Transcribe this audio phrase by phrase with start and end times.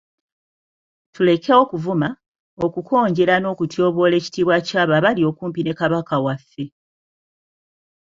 [1.13, 2.09] Tuleke okuvuma,
[2.65, 6.65] okukonjera n'okutyoboola ekitiibwa ky'abo abali okumpi ne Kabaka waffe.